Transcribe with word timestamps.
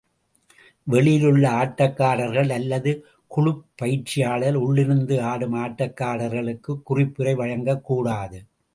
வெளியிலுள்ள 0.83 1.49
ஆட்டக்காரர்கள் 1.49 2.49
அல்லது 2.49 3.05
குழுப் 3.27 3.65
பயிற்சியாளர், 3.75 4.55
உள்ளிருந்து 4.55 5.21
ஆடும் 5.21 5.55
ஆட்டக்காரர்களுக்குக் 5.55 6.81
குறிப்புரை 6.89 7.33
வழங்கக்கூடாது. 7.35 8.39